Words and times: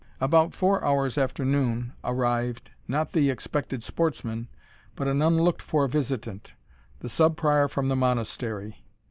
About 0.19 0.55
four 0.55 0.83
hours 0.83 1.15
after 1.15 1.45
noon, 1.45 1.93
arrived, 2.03 2.71
not 2.87 3.11
the 3.11 3.29
expected 3.29 3.83
sportsmen, 3.83 4.47
but 4.95 5.07
an 5.07 5.21
unlooked 5.21 5.61
for 5.61 5.87
visitant, 5.87 6.53
the 7.01 7.07
Sub 7.07 7.37
Prior 7.37 7.67
from 7.67 7.87
the 7.87 7.95
Monastery. 7.95 8.83